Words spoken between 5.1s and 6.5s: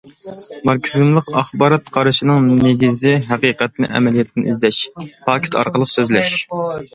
پاكىت ئارقىلىق سۆزلەش.